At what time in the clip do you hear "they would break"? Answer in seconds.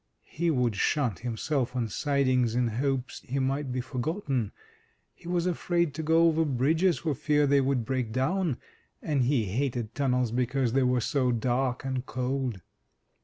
7.45-8.11